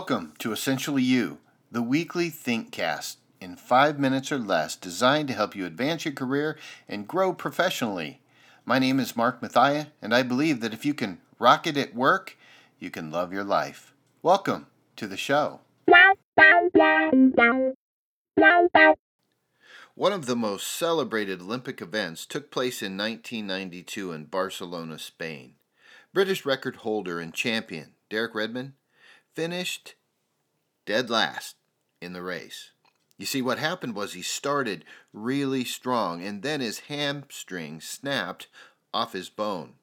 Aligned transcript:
Welcome 0.00 0.32
to 0.38 0.50
Essentially 0.50 1.02
You, 1.02 1.40
the 1.70 1.82
weekly 1.82 2.30
ThinkCast 2.30 3.16
in 3.38 3.54
five 3.54 3.98
minutes 3.98 4.32
or 4.32 4.38
less, 4.38 4.74
designed 4.74 5.28
to 5.28 5.34
help 5.34 5.54
you 5.54 5.66
advance 5.66 6.06
your 6.06 6.14
career 6.14 6.56
and 6.88 7.06
grow 7.06 7.34
professionally. 7.34 8.22
My 8.64 8.78
name 8.78 8.98
is 8.98 9.14
Mark 9.14 9.42
Mathia, 9.42 9.88
and 10.00 10.14
I 10.14 10.22
believe 10.22 10.62
that 10.62 10.72
if 10.72 10.86
you 10.86 10.94
can 10.94 11.20
rock 11.38 11.66
it 11.66 11.76
at 11.76 11.94
work, 11.94 12.38
you 12.78 12.88
can 12.88 13.10
love 13.10 13.30
your 13.30 13.44
life. 13.44 13.92
Welcome 14.22 14.68
to 14.96 15.06
the 15.06 15.18
show. 15.18 15.60
One 19.94 20.12
of 20.14 20.24
the 20.24 20.34
most 20.34 20.66
celebrated 20.66 21.42
Olympic 21.42 21.82
events 21.82 22.24
took 22.24 22.50
place 22.50 22.80
in 22.80 22.96
1992 22.96 24.12
in 24.12 24.24
Barcelona, 24.24 24.98
Spain. 24.98 25.56
British 26.14 26.46
record 26.46 26.76
holder 26.76 27.20
and 27.20 27.34
champion 27.34 27.92
Derek 28.08 28.34
Redmond 28.34 28.72
finished 29.34 29.94
dead 30.86 31.10
last 31.10 31.56
in 32.00 32.12
the 32.12 32.22
race. 32.22 32.70
You 33.18 33.26
see, 33.26 33.42
what 33.42 33.58
happened 33.58 33.94
was 33.94 34.14
he 34.14 34.22
started 34.22 34.84
really 35.12 35.64
strong, 35.64 36.24
and 36.24 36.42
then 36.42 36.60
his 36.60 36.80
hamstring 36.80 37.80
snapped 37.80 38.48
off 38.94 39.12
his 39.12 39.28
bone. 39.28 39.74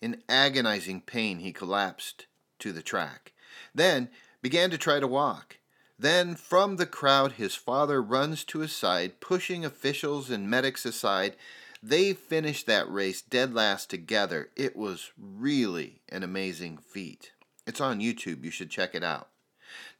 In 0.00 0.22
agonizing 0.28 1.00
pain, 1.00 1.38
he 1.38 1.52
collapsed 1.52 2.26
to 2.58 2.72
the 2.72 2.82
track. 2.82 3.32
Then 3.72 4.08
began 4.42 4.70
to 4.70 4.78
try 4.78 4.98
to 4.98 5.06
walk. 5.06 5.58
Then, 5.96 6.34
from 6.34 6.76
the 6.76 6.86
crowd, 6.86 7.32
his 7.32 7.54
father 7.54 8.02
runs 8.02 8.42
to 8.44 8.58
his 8.58 8.72
side, 8.72 9.20
pushing 9.20 9.64
officials 9.64 10.28
and 10.28 10.50
medics 10.50 10.84
aside. 10.84 11.36
They 11.80 12.12
finished 12.12 12.66
that 12.66 12.90
race 12.90 13.22
dead 13.22 13.54
last 13.54 13.90
together. 13.90 14.50
It 14.56 14.74
was 14.74 15.12
really 15.16 16.00
an 16.08 16.24
amazing 16.24 16.78
feat. 16.78 17.30
It's 17.64 17.80
on 17.80 18.00
YouTube. 18.00 18.42
You 18.42 18.50
should 18.50 18.70
check 18.70 18.96
it 18.96 19.04
out. 19.04 19.28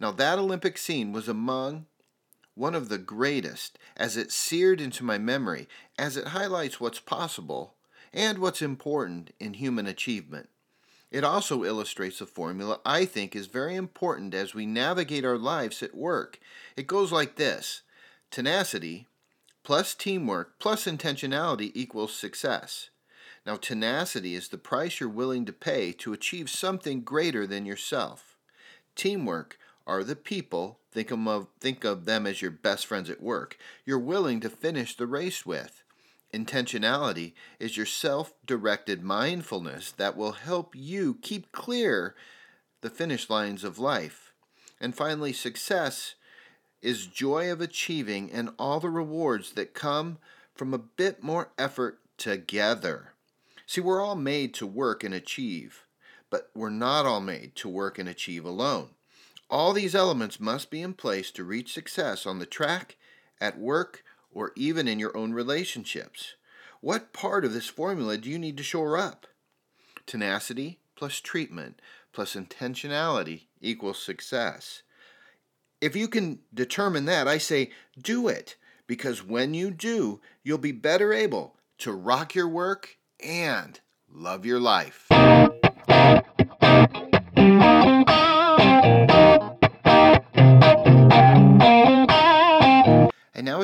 Now, 0.00 0.10
that 0.12 0.38
Olympic 0.38 0.78
scene 0.78 1.12
was 1.12 1.28
among 1.28 1.86
one 2.54 2.74
of 2.74 2.88
the 2.88 2.98
greatest 2.98 3.78
as 3.96 4.16
it 4.16 4.32
seared 4.32 4.80
into 4.80 5.04
my 5.04 5.18
memory, 5.18 5.68
as 5.98 6.16
it 6.16 6.28
highlights 6.28 6.80
what's 6.80 7.00
possible 7.00 7.74
and 8.12 8.38
what's 8.38 8.62
important 8.62 9.32
in 9.40 9.54
human 9.54 9.86
achievement. 9.86 10.48
It 11.10 11.24
also 11.24 11.64
illustrates 11.64 12.20
a 12.20 12.26
formula 12.26 12.80
I 12.86 13.04
think 13.04 13.36
is 13.36 13.46
very 13.46 13.74
important 13.76 14.34
as 14.34 14.54
we 14.54 14.64
navigate 14.64 15.24
our 15.24 15.38
lives 15.38 15.82
at 15.82 15.94
work. 15.94 16.40
It 16.76 16.86
goes 16.86 17.12
like 17.12 17.36
this 17.36 17.82
tenacity 18.30 19.06
plus 19.62 19.94
teamwork 19.94 20.58
plus 20.58 20.86
intentionality 20.86 21.70
equals 21.74 22.14
success. 22.14 22.88
Now, 23.44 23.56
tenacity 23.56 24.34
is 24.34 24.48
the 24.48 24.58
price 24.58 25.00
you're 25.00 25.08
willing 25.08 25.44
to 25.46 25.52
pay 25.52 25.92
to 25.92 26.12
achieve 26.12 26.48
something 26.48 27.02
greater 27.02 27.46
than 27.46 27.66
yourself. 27.66 28.31
Teamwork 28.94 29.58
are 29.86 30.04
the 30.04 30.16
people, 30.16 30.78
think 30.90 31.10
of, 31.10 31.48
think 31.60 31.84
of 31.84 32.04
them 32.04 32.26
as 32.26 32.42
your 32.42 32.50
best 32.50 32.86
friends 32.86 33.10
at 33.10 33.22
work, 33.22 33.56
you're 33.84 33.98
willing 33.98 34.40
to 34.40 34.50
finish 34.50 34.96
the 34.96 35.06
race 35.06 35.44
with. 35.44 35.82
Intentionality 36.32 37.34
is 37.58 37.76
your 37.76 37.86
self 37.86 38.32
directed 38.46 39.02
mindfulness 39.02 39.92
that 39.92 40.16
will 40.16 40.32
help 40.32 40.74
you 40.74 41.18
keep 41.20 41.52
clear 41.52 42.14
the 42.80 42.90
finish 42.90 43.28
lines 43.28 43.64
of 43.64 43.78
life. 43.78 44.32
And 44.80 44.94
finally, 44.94 45.32
success 45.32 46.14
is 46.80 47.06
joy 47.06 47.50
of 47.50 47.60
achieving 47.60 48.30
and 48.32 48.50
all 48.58 48.80
the 48.80 48.90
rewards 48.90 49.52
that 49.52 49.74
come 49.74 50.18
from 50.54 50.74
a 50.74 50.78
bit 50.78 51.22
more 51.22 51.50
effort 51.58 52.00
together. 52.16 53.12
See, 53.66 53.80
we're 53.80 54.02
all 54.04 54.16
made 54.16 54.54
to 54.54 54.66
work 54.66 55.04
and 55.04 55.14
achieve, 55.14 55.84
but 56.32 56.48
we're 56.54 56.70
not 56.70 57.04
all 57.04 57.20
made 57.20 57.54
to 57.54 57.68
work 57.68 57.98
and 57.98 58.08
achieve 58.08 58.46
alone. 58.46 58.88
All 59.50 59.74
these 59.74 59.94
elements 59.94 60.40
must 60.40 60.70
be 60.70 60.80
in 60.80 60.94
place 60.94 61.30
to 61.32 61.44
reach 61.44 61.74
success 61.74 62.24
on 62.24 62.38
the 62.38 62.46
track, 62.46 62.96
at 63.38 63.58
work, 63.58 64.02
or 64.32 64.52
even 64.56 64.88
in 64.88 64.98
your 64.98 65.14
own 65.14 65.34
relationships. 65.34 66.36
What 66.80 67.12
part 67.12 67.44
of 67.44 67.52
this 67.52 67.68
formula 67.68 68.16
do 68.16 68.30
you 68.30 68.38
need 68.38 68.56
to 68.56 68.62
shore 68.62 68.96
up? 68.96 69.26
Tenacity 70.06 70.78
plus 70.96 71.20
treatment 71.20 71.82
plus 72.14 72.34
intentionality 72.34 73.42
equals 73.60 74.02
success. 74.02 74.82
If 75.82 75.94
you 75.94 76.08
can 76.08 76.38
determine 76.54 77.04
that, 77.04 77.28
I 77.28 77.36
say 77.36 77.72
do 78.00 78.26
it, 78.28 78.56
because 78.86 79.22
when 79.22 79.52
you 79.52 79.70
do, 79.70 80.22
you'll 80.42 80.56
be 80.56 80.72
better 80.72 81.12
able 81.12 81.56
to 81.78 81.92
rock 81.92 82.34
your 82.34 82.48
work 82.48 82.96
and 83.22 83.78
love 84.10 84.46
your 84.46 84.60
life. 84.60 85.08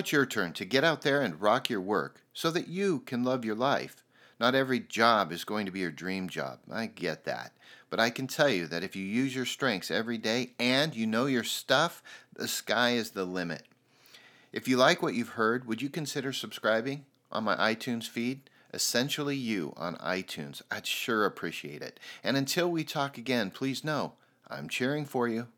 It's 0.08 0.12
your 0.14 0.24
turn 0.24 0.54
to 0.54 0.64
get 0.64 0.84
out 0.84 1.02
there 1.02 1.20
and 1.20 1.38
rock 1.38 1.68
your 1.68 1.82
work 1.82 2.22
so 2.32 2.50
that 2.50 2.66
you 2.66 3.00
can 3.00 3.22
love 3.22 3.44
your 3.44 3.54
life. 3.54 4.06
Not 4.40 4.54
every 4.54 4.80
job 4.80 5.30
is 5.32 5.44
going 5.44 5.66
to 5.66 5.70
be 5.72 5.80
your 5.80 5.90
dream 5.90 6.30
job. 6.30 6.60
I 6.72 6.86
get 6.86 7.26
that. 7.26 7.52
But 7.90 8.00
I 8.00 8.08
can 8.08 8.26
tell 8.26 8.48
you 8.48 8.66
that 8.68 8.82
if 8.82 8.96
you 8.96 9.04
use 9.04 9.36
your 9.36 9.44
strengths 9.44 9.90
every 9.90 10.16
day 10.16 10.52
and 10.58 10.96
you 10.96 11.06
know 11.06 11.26
your 11.26 11.44
stuff, 11.44 12.02
the 12.34 12.48
sky 12.48 12.92
is 12.92 13.10
the 13.10 13.26
limit. 13.26 13.64
If 14.50 14.66
you 14.66 14.78
like 14.78 15.02
what 15.02 15.12
you've 15.12 15.36
heard, 15.36 15.66
would 15.66 15.82
you 15.82 15.90
consider 15.90 16.32
subscribing 16.32 17.04
on 17.30 17.44
my 17.44 17.56
iTunes 17.56 18.08
feed? 18.08 18.48
Essentially 18.72 19.36
You 19.36 19.74
on 19.76 19.96
iTunes. 19.96 20.62
I'd 20.70 20.86
sure 20.86 21.26
appreciate 21.26 21.82
it. 21.82 22.00
And 22.24 22.34
until 22.38 22.70
we 22.70 22.82
talk 22.82 23.18
again, 23.18 23.50
please 23.50 23.84
know 23.84 24.14
I'm 24.48 24.70
cheering 24.70 25.04
for 25.04 25.28
you. 25.28 25.48